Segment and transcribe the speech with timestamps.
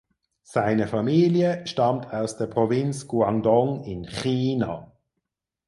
[0.41, 4.91] Seine Familie stammt aus der Provinz Guangdong in China.